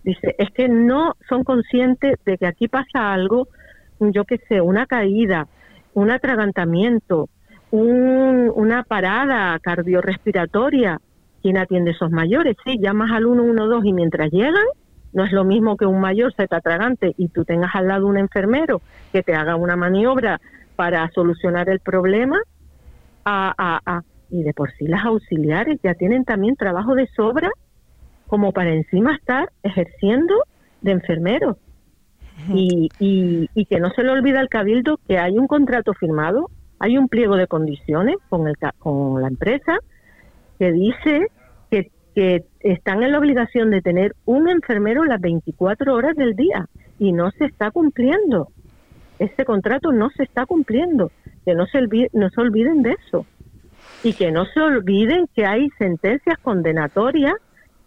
Dice, 0.04 0.34
es 0.38 0.50
que 0.50 0.68
no 0.68 1.14
son 1.28 1.44
conscientes 1.44 2.16
de 2.24 2.38
que 2.38 2.46
aquí 2.46 2.68
pasa 2.68 3.12
algo, 3.12 3.48
yo 4.00 4.24
qué 4.24 4.38
sé, 4.48 4.60
una 4.60 4.86
caída, 4.86 5.46
un 5.94 6.10
atragantamiento, 6.10 7.28
una 7.70 8.82
parada 8.84 9.58
cardiorrespiratoria. 9.58 11.00
¿Quién 11.42 11.58
atiende 11.58 11.90
a 11.90 11.94
esos 11.94 12.10
mayores? 12.10 12.56
Sí, 12.64 12.78
llamas 12.80 13.12
al 13.12 13.24
112 13.24 13.86
y 13.86 13.92
mientras 13.92 14.30
llegan, 14.30 14.66
no 15.12 15.24
es 15.24 15.32
lo 15.32 15.44
mismo 15.44 15.76
que 15.76 15.86
un 15.86 16.00
mayor 16.00 16.32
se 16.34 16.46
te 16.46 16.56
atragante 16.56 17.14
y 17.16 17.28
tú 17.28 17.44
tengas 17.44 17.74
al 17.74 17.88
lado 17.88 18.06
un 18.06 18.18
enfermero 18.18 18.80
que 19.12 19.22
te 19.22 19.34
haga 19.34 19.56
una 19.56 19.76
maniobra 19.76 20.40
para 20.76 21.08
solucionar 21.10 21.68
el 21.68 21.80
problema 21.80 22.38
a, 23.24 23.54
a, 23.56 23.80
a 23.84 24.02
y 24.30 24.42
de 24.42 24.52
por 24.52 24.70
sí 24.72 24.86
las 24.86 25.04
auxiliares 25.04 25.78
ya 25.82 25.94
tienen 25.94 26.24
también 26.24 26.56
trabajo 26.56 26.94
de 26.94 27.06
sobra 27.08 27.50
como 28.26 28.52
para 28.52 28.74
encima 28.74 29.14
estar 29.16 29.50
ejerciendo 29.62 30.34
de 30.82 30.92
enfermeros. 30.92 31.56
Y, 32.54 32.88
y, 33.00 33.64
que 33.64 33.80
no 33.80 33.90
se 33.90 34.04
le 34.04 34.10
olvida 34.10 34.38
al 34.38 34.48
cabildo 34.48 35.00
que 35.08 35.18
hay 35.18 35.36
un 35.36 35.48
contrato 35.48 35.92
firmado, 35.92 36.50
hay 36.78 36.96
un 36.96 37.08
pliego 37.08 37.34
de 37.34 37.48
condiciones 37.48 38.14
con, 38.28 38.46
el, 38.46 38.54
con 38.78 39.20
la 39.20 39.26
empresa 39.26 39.78
que 40.56 40.70
dice 40.70 41.26
que, 41.68 41.90
que 42.14 42.44
están 42.60 43.02
en 43.02 43.10
la 43.10 43.18
obligación 43.18 43.70
de 43.70 43.82
tener 43.82 44.14
un 44.24 44.48
enfermero 44.48 45.04
las 45.04 45.20
24 45.20 45.92
horas 45.92 46.14
del 46.14 46.36
día 46.36 46.68
y 47.00 47.10
no 47.12 47.32
se 47.32 47.46
está 47.46 47.72
cumpliendo. 47.72 48.48
Ese 49.18 49.44
contrato 49.44 49.90
no 49.90 50.08
se 50.10 50.22
está 50.22 50.46
cumpliendo. 50.46 51.10
Que 51.44 51.54
no 51.54 51.66
se, 51.66 51.80
no 52.12 52.30
se 52.30 52.40
olviden 52.40 52.82
de 52.82 52.92
eso 53.04 53.26
y 54.02 54.12
que 54.12 54.30
no 54.30 54.44
se 54.46 54.60
olviden 54.60 55.26
que 55.34 55.46
hay 55.46 55.68
sentencias 55.78 56.38
condenatorias. 56.38 57.34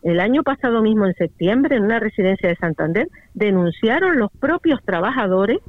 El 0.03 0.20
año 0.20 0.44
pasado 0.44 0.82
mismo, 0.82 1.06
en 1.06 1.13
septiembre, 1.13 1.75
en 1.75 1.84
una 1.84 2.00
residencia 2.00 2.50
de 2.50 2.56
Santander, 2.56 3.08
denunciaron 3.34 4.18
los 4.18 4.32
propios 4.32 4.80
trabajadores 4.84 5.60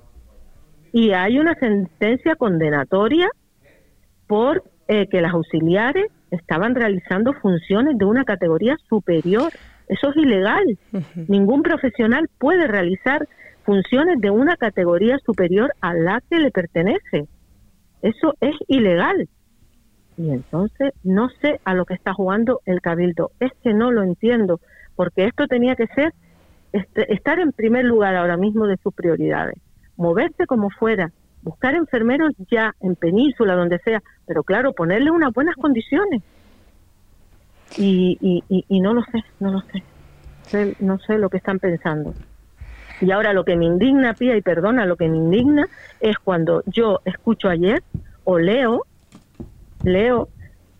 y 0.93 1.13
hay 1.13 1.39
una 1.39 1.55
sentencia 1.55 2.35
condenatoria 2.37 3.29
por 4.27 4.65
eh, 4.89 5.09
que 5.09 5.21
las 5.21 5.33
auxiliares 5.33 6.07
estaban 6.31 6.75
realizando 6.75 7.35
funciones 7.35 7.99
de 7.99 8.05
una 8.05 8.25
categoría 8.25 8.77
superior. 8.89 9.53
Eso 9.89 10.11
es 10.11 10.17
ilegal. 10.17 10.79
Ningún 11.29 11.63
profesional 11.63 12.29
puede 12.39 12.67
realizar 12.67 13.29
funciones 13.65 14.21
de 14.21 14.31
una 14.31 14.57
categoría 14.57 15.19
superior 15.25 15.73
a 15.81 15.95
la 15.95 16.23
que 16.29 16.39
le 16.41 16.51
pertenece. 16.51 17.29
Eso 18.01 18.35
es 18.41 18.55
ilegal. 18.67 19.29
Y 20.23 20.31
entonces 20.31 20.93
no 21.03 21.31
sé 21.41 21.61
a 21.65 21.75
lo 21.75 21.85
que 21.85 21.95
está 21.95 22.15
jugando 22.15 22.61
el 22.65 22.81
cabildo. 22.81 23.33
Es 23.41 23.51
que 23.65 23.75
no 23.75 23.91
lo 23.91 24.05
entiendo, 24.05 24.61
porque 24.95 25.25
esto 25.25 25.49
tenía 25.49 25.75
que 25.75 25.89
ser 25.89 26.15
este, 26.73 27.13
estar 27.13 27.41
en 27.41 27.51
primer 27.51 27.85
lugar 27.85 28.15
ahora 28.15 28.37
mismo 28.37 28.69
de 28.69 28.77
sus 28.77 28.95
prioridades. 28.95 29.59
Moverse 29.97 30.47
como 30.47 30.71
fuera, 30.71 31.11
buscar 31.43 31.75
enfermeros 31.75 32.35
ya 32.49 32.73
en 32.81 32.95
península, 32.95 33.57
donde 33.57 33.81
sea, 33.81 34.01
pero 34.25 34.45
claro, 34.45 34.73
ponerle 34.73 35.11
unas 35.11 35.33
buenas 35.33 35.57
condiciones. 35.57 36.23
Y, 37.77 38.17
y, 38.21 38.65
y, 38.69 38.81
no 38.81 38.95
lo 38.95 39.03
sé, 39.03 39.25
no 39.41 39.51
lo 39.51 39.61
sé. 39.63 40.77
No 40.79 40.99
sé 41.01 41.19
lo 41.19 41.31
que 41.31 41.39
están 41.39 41.59
pensando. 41.59 42.15
Y 43.01 43.11
ahora 43.11 43.33
lo 43.33 43.45
que 43.45 43.57
me 43.57 43.65
indigna, 43.65 44.15
Pía, 44.15 44.37
y 44.37 44.43
perdona, 44.43 44.87
lo 44.87 44.97
que 44.97 45.09
me 45.09 45.17
indigna 45.17 45.67
es 45.99 46.17
cuando 46.19 46.63
yo 46.67 47.01
escucho 47.05 47.49
ayer 47.49 47.83
o 48.23 48.39
leo 48.39 48.85
leo 49.85 50.29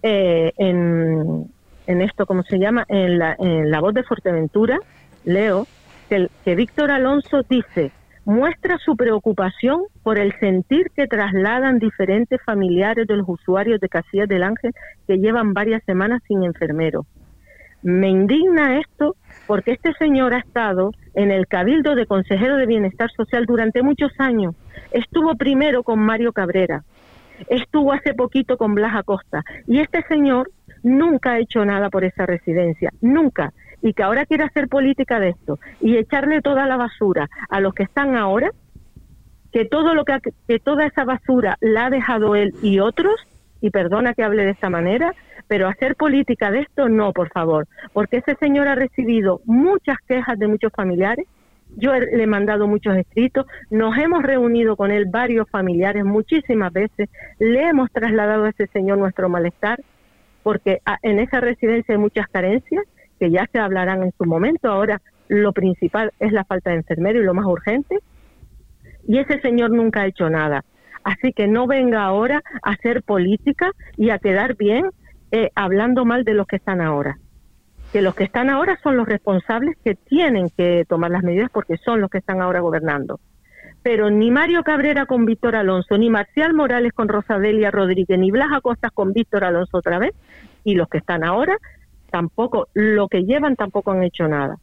eh, 0.03 0.53
en, 0.57 1.51
en, 1.87 2.03
esto, 2.03 2.27
¿cómo 2.27 2.43
se 2.43 2.59
llama? 2.59 2.85
En 2.89 3.19
la, 3.19 3.37
en 3.39 3.71
la 3.71 3.81
voz 3.81 3.95
de 3.95 4.03
Fuerteventura, 4.03 4.79
leo 5.25 5.67
que, 6.09 6.29
que 6.45 6.55
Víctor 6.55 6.91
Alonso 6.91 7.43
dice, 7.49 7.93
muestra 8.25 8.79
su 8.79 8.97
preocupación 8.97 9.83
por 10.03 10.19
el 10.19 10.33
sentir 10.39 10.91
que 10.95 11.07
trasladan 11.07 11.79
diferentes 11.79 12.41
familiares 12.45 13.07
de 13.07 13.17
los 13.17 13.29
usuarios 13.29 13.81
de 13.81 13.89
Casillas 13.89 14.29
del 14.29 14.43
Ángel 14.43 14.73
que 15.07 15.19
llevan 15.19 15.55
varias 15.55 15.83
semanas 15.85 16.23
sin 16.27 16.45
enfermero. 16.45 17.07
Me 17.83 18.09
indigna 18.09 18.79
esto 18.79 19.17
porque 19.47 19.73
este 19.73 19.93
señor 19.95 20.35
ha 20.35 20.39
estado 20.39 20.93
en 21.15 21.33
el 21.33 21.49
Cabildo 21.49 21.97
de 21.97 22.07
Consejero 22.07 22.57
de 22.57 22.67
Bienestar 22.67 23.11
Social 23.11 23.45
durante 23.45 23.83
muchos 23.83 24.13
años. 24.19 24.55
Estuvo 24.93 25.35
primero 25.35 25.83
con 25.83 25.99
Mario 25.99 26.33
Cabrera, 26.33 26.85
estuvo 27.49 27.93
hace 27.93 28.15
poquito 28.15 28.57
con 28.57 28.75
Blas 28.75 28.95
Acosta 28.97 29.43
y 29.67 29.81
este 29.81 30.03
señor 30.03 30.51
nunca 30.83 31.33
ha 31.33 31.39
hecho 31.39 31.65
nada 31.65 31.91
por 31.91 32.05
esa 32.05 32.27
residencia, 32.27 32.91
nunca. 33.01 33.53
y 33.85 33.95
que 33.95 34.05
ahora 34.05 34.27
quiere 34.27 34.45
hacer 34.45 34.69
política 34.69 35.19
de 35.19 35.31
esto 35.31 35.59
y 35.81 35.97
echarle 35.97 36.41
toda 36.41 36.67
la 36.67 36.77
basura 36.77 37.29
a 37.49 37.61
los 37.61 37.75
que 37.75 37.83
están 37.83 38.17
ahora, 38.17 38.53
que 39.53 39.65
todo 39.65 39.95
lo 39.95 40.05
que, 40.05 40.19
que 40.47 40.61
toda 40.61 40.87
esa 40.87 41.05
basura 41.05 41.57
la 41.61 41.87
ha 41.87 41.91
dejado 41.91 42.37
él 42.37 42.55
y 42.63 42.79
otros, 42.79 43.15
y 43.61 43.71
perdona 43.71 44.15
que 44.15 44.23
hable 44.23 44.45
de 44.45 44.51
esta 44.51 44.71
manera, 44.71 45.15
pero 45.49 45.69
hacer 45.69 45.97
política 45.97 46.51
de 46.51 46.61
esto 46.61 46.89
no, 46.89 47.13
por 47.13 47.29
favor, 47.31 47.67
porque 47.93 48.19
ese 48.19 48.37
señor 48.37 48.69
ha 48.69 48.75
recibido 48.75 49.41
muchas 49.45 49.99
quejas 50.07 50.39
de 50.39 50.49
muchos 50.49 50.73
familiares, 50.73 51.27
yo 51.77 51.93
le 51.95 52.23
he 52.23 52.27
mandado 52.27 52.67
muchos 52.67 52.97
escritos, 52.97 53.47
nos 53.71 53.97
hemos 53.99 54.23
reunido 54.23 54.77
con 54.77 54.91
él 54.91 55.07
varios 55.11 55.49
familiares 55.51 56.05
muchísimas 56.05 56.73
veces, 56.73 57.09
le 57.39 57.69
hemos 57.69 57.91
trasladado 57.91 58.45
a 58.45 58.51
ese 58.51 58.67
señor 58.69 58.99
nuestro 58.99 59.29
malestar, 59.29 59.81
porque 60.43 60.81
en 61.03 61.19
esa 61.19 61.41
residencia 61.41 61.95
hay 61.95 62.01
muchas 62.01 62.27
carencias 62.29 62.85
que 63.19 63.31
ya 63.31 63.49
se 63.53 63.59
hablarán 63.59 64.03
en 64.03 64.13
su 64.19 64.25
momento. 64.25 64.69
Ahora 64.69 65.01
lo 65.29 65.53
principal 65.53 66.13
es 66.19 66.33
la 66.33 66.45
falta 66.45 66.71
de 66.71 66.77
enfermero 66.77 67.21
y 67.21 67.25
lo 67.25 67.35
más 67.35 67.47
urgente. 67.47 68.01
Y 69.07 69.19
ese 69.19 69.41
señor 69.41 69.71
nunca 69.71 70.03
ha 70.03 70.07
hecho 70.07 70.29
nada. 70.29 70.65
Así 71.05 71.33
que 71.33 71.47
no 71.47 71.67
venga 71.67 72.03
ahora 72.03 72.43
a 72.63 72.71
hacer 72.71 73.03
política 73.03 73.71
y 73.97 74.11
a 74.11 74.19
quedar 74.19 74.57
bien 74.57 74.91
eh, 75.31 75.51
hablando 75.55 76.05
mal 76.05 76.25
de 76.25 76.35
los 76.35 76.47
que 76.47 76.57
están 76.57 76.81
ahora. 76.81 77.19
Que 77.93 78.03
los 78.03 78.15
que 78.15 78.25
están 78.25 78.49
ahora 78.49 78.79
son 78.83 78.97
los 78.97 79.07
responsables 79.07 79.77
que 79.85 79.95
tienen 79.95 80.49
que 80.57 80.85
tomar 80.89 81.11
las 81.11 81.23
medidas 81.23 81.51
porque 81.53 81.77
son 81.77 82.01
los 82.01 82.11
que 82.11 82.19
están 82.19 82.41
ahora 82.41 82.61
gobernando. 82.61 83.21
Pero 83.83 84.11
ni 84.11 84.31
Mario 84.31 84.63
Cabrera 84.63 85.07
con 85.07 85.27
Víctor 85.27 85.57
Alonso, 85.57 85.99
ni 85.99 86.09
Marcial 86.09 86.55
Morales 86.55 86.93
con 86.93 87.09
Rosadelia 87.09 87.71
Rodríguez, 87.71 88.19
ni 88.19 88.31
Blas 88.31 88.49
Acostas 88.53 88.93
con 88.93 89.13
Víctor 89.13 89.45
Alonso 89.45 89.79
otra 89.79 89.99
vez, 89.99 90.15
y 90.65 90.75
los 90.75 90.89
que 90.89 90.99
están 90.99 91.25
ahora 91.25 91.57
tampoco, 92.11 92.69
lo 92.75 93.09
que 93.09 93.25
llevan 93.25 93.57
tampoco 93.57 93.91
han 93.91 94.05
hecho 94.05 94.29
nada. 94.29 94.57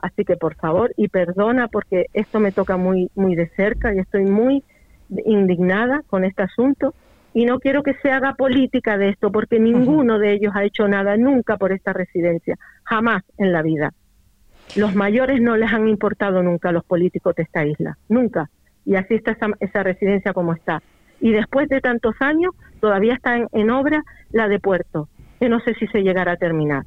Así 0.00 0.24
que 0.24 0.36
por 0.36 0.54
favor, 0.56 0.92
y 0.96 1.08
perdona 1.08 1.68
porque 1.68 2.06
esto 2.12 2.38
me 2.38 2.52
toca 2.52 2.76
muy, 2.76 3.10
muy 3.14 3.34
de 3.34 3.48
cerca 3.56 3.94
y 3.94 3.98
estoy 3.98 4.24
muy 4.24 4.62
indignada 5.24 6.02
con 6.06 6.24
este 6.24 6.42
asunto 6.42 6.94
y 7.36 7.44
no 7.44 7.60
quiero 7.60 7.82
que 7.82 7.92
se 8.00 8.10
haga 8.10 8.32
política 8.32 8.96
de 8.96 9.10
esto 9.10 9.30
porque 9.30 9.60
ninguno 9.60 10.18
de 10.18 10.32
ellos 10.32 10.54
ha 10.56 10.64
hecho 10.64 10.88
nada 10.88 11.18
nunca 11.18 11.58
por 11.58 11.70
esta 11.70 11.92
residencia, 11.92 12.56
jamás 12.82 13.24
en 13.36 13.52
la 13.52 13.60
vida. 13.60 13.92
Los 14.74 14.94
mayores 14.94 15.42
no 15.42 15.54
les 15.54 15.70
han 15.70 15.86
importado 15.86 16.42
nunca 16.42 16.70
a 16.70 16.72
los 16.72 16.82
políticos 16.82 17.34
de 17.36 17.42
esta 17.42 17.66
isla, 17.66 17.98
nunca. 18.08 18.48
Y 18.86 18.94
así 18.94 19.16
está 19.16 19.32
esa, 19.32 19.48
esa 19.60 19.82
residencia 19.82 20.32
como 20.32 20.54
está. 20.54 20.82
Y 21.20 21.32
después 21.32 21.68
de 21.68 21.82
tantos 21.82 22.14
años, 22.20 22.54
todavía 22.80 23.12
está 23.12 23.36
en 23.52 23.70
obra 23.70 24.02
la 24.30 24.48
de 24.48 24.58
Puerto, 24.58 25.10
que 25.38 25.50
no 25.50 25.60
sé 25.60 25.74
si 25.74 25.86
se 25.88 26.02
llegará 26.02 26.32
a 26.32 26.36
terminar. 26.36 26.84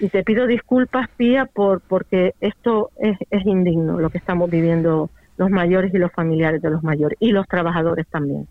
Y 0.00 0.08
te 0.08 0.24
pido 0.24 0.48
disculpas, 0.48 1.08
Pía, 1.16 1.46
por, 1.46 1.82
porque 1.82 2.34
esto 2.40 2.90
es, 2.96 3.16
es 3.30 3.46
indigno, 3.46 4.00
lo 4.00 4.10
que 4.10 4.18
estamos 4.18 4.50
viviendo 4.50 5.08
los 5.36 5.50
mayores 5.50 5.94
y 5.94 5.98
los 5.98 6.10
familiares 6.10 6.60
de 6.62 6.70
los 6.70 6.82
mayores, 6.82 7.16
y 7.20 7.30
los 7.30 7.46
trabajadores 7.46 8.08
también. 8.08 8.48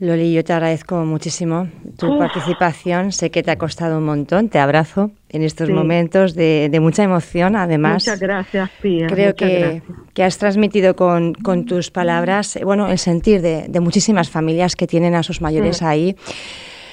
Loli, 0.00 0.32
yo 0.32 0.42
te 0.42 0.54
agradezco 0.54 1.04
muchísimo 1.04 1.68
tu 1.98 2.18
participación. 2.18 3.12
Sé 3.12 3.30
que 3.30 3.42
te 3.42 3.50
ha 3.50 3.58
costado 3.58 3.98
un 3.98 4.04
montón. 4.04 4.48
Te 4.48 4.58
abrazo 4.58 5.10
en 5.28 5.42
estos 5.42 5.68
momentos 5.68 6.34
de, 6.34 6.74
mucha 6.80 7.02
emoción, 7.02 7.54
además. 7.54 8.04
Muchas 8.06 8.18
gracias, 8.18 8.70
Pía. 8.80 9.06
Creo 9.08 9.34
que, 9.34 9.82
que, 10.14 10.24
has 10.24 10.38
transmitido 10.38 10.96
con, 10.96 11.34
con, 11.34 11.66
tus 11.66 11.90
palabras 11.90 12.58
bueno, 12.64 12.88
el 12.88 12.98
sentir 12.98 13.42
de, 13.42 13.66
de, 13.68 13.80
muchísimas 13.80 14.30
familias 14.30 14.74
que 14.74 14.86
tienen 14.86 15.14
a 15.14 15.22
sus 15.22 15.42
mayores 15.42 15.82
ahí 15.82 16.16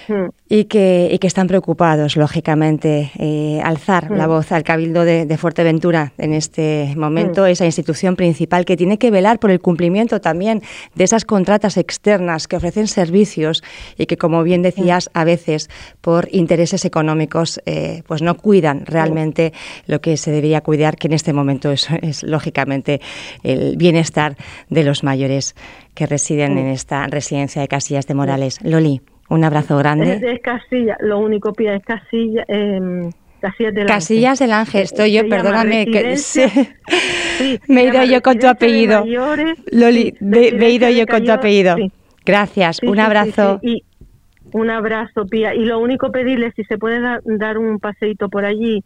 y 0.50 0.66
que, 0.66 1.10
y 1.12 1.20
que 1.20 1.28
están 1.28 1.48
preocupados, 1.48 2.16
lógicamente. 2.16 3.12
Eh, 3.18 3.62
alzar 3.64 4.12
la 4.12 4.28
voz 4.28 4.52
al 4.52 4.64
Cabildo 4.64 5.04
de, 5.04 5.38
Fuerteventura 5.38 6.14
en 6.18 6.34
este 6.34 6.94
momento, 6.98 7.46
esa 7.46 7.66
institución 7.66 8.16
principal 8.16 8.66
que 8.66 8.76
tiene 8.76 8.98
que 8.98 9.12
velar 9.12 9.40
por 9.40 9.52
el 9.52 9.60
cumplimiento 9.60 10.20
también 10.20 10.62
de 10.96 11.04
esas 11.04 11.26
contratas 11.26 11.78
externas 11.78 12.48
que 12.48 12.56
ofrecen 12.56 12.88
servicios 12.88 13.64
y 13.98 14.06
que, 14.06 14.18
como 14.18 14.44
bien 14.44 14.62
decías, 14.62 15.10
a 15.14 15.24
veces 15.24 15.70
por 16.02 16.28
intereses 16.32 16.86
económicos 16.86 17.62
eh, 17.66 18.04
pues 18.08 18.22
no 18.22 18.36
cuidan 18.38 18.86
realmente 18.86 19.54
lo 19.86 20.02
que 20.02 20.18
se 20.18 20.32
debería 20.32 20.62
cuidar, 20.62 20.98
que 20.98 21.08
en 21.08 21.14
este 21.14 21.34
momento 21.34 21.72
es, 21.72 21.88
es 22.02 22.24
lógicamente 22.24 23.02
el 23.44 23.78
bienestar 23.78 24.38
de 24.70 24.84
los 24.84 25.04
mayores 25.04 25.56
que 25.94 26.06
residen 26.06 26.58
en 26.58 26.68
esta 26.68 27.08
residencia 27.08 27.62
de 27.62 27.68
Casillas 27.68 28.08
de 28.08 28.14
Morales. 28.14 28.60
Loli. 28.62 29.02
Un 29.30 29.44
abrazo 29.44 29.78
grande. 29.78 30.20
Es, 30.24 30.42
Casilla, 30.42 30.98
lo 31.02 31.20
único 31.20 31.54
pide 31.54 31.76
es 31.76 31.84
Casilla. 31.84 32.46
Eh, 32.48 33.10
Casillas 33.42 33.74
del 33.74 33.86
Casillas 33.86 34.40
del 34.40 34.52
Ángel, 34.52 34.82
estoy 34.82 35.14
yo, 35.14 35.28
perdóname. 35.28 35.86
Que, 35.86 36.16
me 37.68 37.82
he 37.82 37.88
ido 37.88 38.04
yo 38.04 38.22
con 38.22 38.40
tu 38.40 38.48
apellido. 38.48 39.06
Loli, 39.72 40.16
me, 40.20 40.48
he 40.48 40.72
ido 40.72 40.90
yo 40.90 41.06
con 41.06 41.24
tu 41.24 41.32
apellido. 41.32 41.76
Gracias, 42.26 42.82
un 42.82 43.00
abrazo. 43.00 43.60
y 43.62 43.84
un 44.54 44.70
abrazo, 44.70 45.26
Pía. 45.26 45.54
Y 45.54 45.66
lo 45.66 45.80
único 45.80 46.12
pedirle, 46.12 46.52
si 46.56 46.64
se 46.64 46.78
puede 46.78 47.00
dar 47.26 47.58
un 47.58 47.80
paseito 47.80 48.30
por 48.30 48.46
allí, 48.46 48.84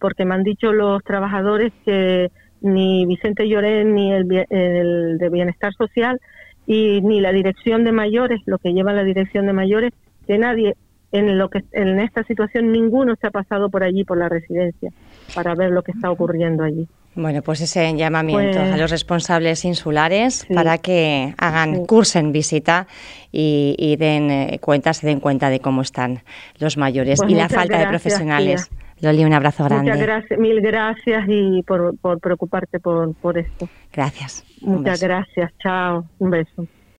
porque 0.00 0.24
me 0.24 0.34
han 0.34 0.42
dicho 0.42 0.72
los 0.72 1.02
trabajadores 1.04 1.72
que 1.84 2.30
ni 2.60 3.06
Vicente 3.06 3.48
Lloré 3.48 3.84
ni 3.84 4.12
el, 4.12 4.46
el 4.50 5.18
de 5.18 5.28
Bienestar 5.28 5.72
Social 5.74 6.20
y 6.66 7.00
ni 7.02 7.20
la 7.20 7.32
dirección 7.32 7.84
de 7.84 7.92
mayores, 7.92 8.40
lo 8.46 8.58
que 8.58 8.72
lleva 8.72 8.92
la 8.92 9.04
dirección 9.04 9.46
de 9.46 9.52
mayores, 9.52 9.92
que 10.26 10.38
nadie 10.38 10.74
en 11.12 11.38
lo 11.38 11.48
que 11.48 11.64
en 11.72 12.00
esta 12.00 12.24
situación 12.24 12.72
ninguno 12.72 13.14
se 13.20 13.28
ha 13.28 13.30
pasado 13.30 13.70
por 13.70 13.84
allí 13.84 14.04
por 14.04 14.18
la 14.18 14.28
residencia 14.28 14.90
para 15.34 15.54
ver 15.54 15.70
lo 15.70 15.82
que 15.82 15.92
está 15.92 16.10
ocurriendo 16.10 16.64
allí. 16.64 16.88
Bueno, 17.14 17.40
pues 17.40 17.62
ese 17.62 17.96
llamamiento 17.96 18.60
a 18.60 18.64
pues 18.64 18.78
los 18.78 18.90
responsables 18.90 19.64
insulares 19.64 20.46
para 20.52 20.76
que 20.76 21.32
hagan, 21.38 21.86
cursen 21.86 22.30
visita 22.30 22.86
y, 23.32 23.96
den 23.98 24.30
eh, 24.30 24.58
cuenta, 24.60 24.92
se 24.92 25.06
den 25.06 25.20
cuenta 25.20 25.48
de 25.48 25.60
cómo 25.60 25.80
están 25.80 26.22
los 26.58 26.76
mayores 26.76 27.20
pues 27.20 27.32
y 27.32 27.34
la 27.34 27.48
falta 27.48 27.78
de 27.78 27.86
profesionales. 27.86 28.70
Loli, 29.00 29.24
un 29.24 29.32
abrazo 29.32 29.64
grande. 29.64 29.90
Muchas 29.90 30.06
gracias, 30.06 30.38
mil 30.40 30.60
gracias 30.60 31.24
y 31.28 31.62
por, 31.62 31.98
por 31.98 32.18
preocuparte 32.18 32.80
por, 32.80 33.14
por 33.16 33.38
esto. 33.38 33.68
Gracias. 33.92 34.44
Muchas 34.60 35.02
gracias. 35.02 35.52
Chao. 35.58 36.04
Un 36.18 36.30
beso. 36.30 36.66